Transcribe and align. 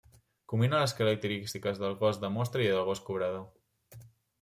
Combina 0.53 0.79
les 0.83 0.95
característiques 1.01 1.83
del 1.85 1.95
gos 2.03 2.21
de 2.27 2.35
mostra 2.41 2.67
i 2.67 2.71
del 2.77 2.87
gos 2.93 3.07
cobrador. 3.11 3.51